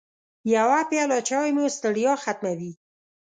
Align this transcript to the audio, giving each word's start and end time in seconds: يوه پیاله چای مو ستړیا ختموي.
يوه 0.55 0.79
پیاله 0.89 1.19
چای 1.29 1.49
مو 1.55 1.65
ستړیا 1.75 2.13
ختموي. 2.23 2.71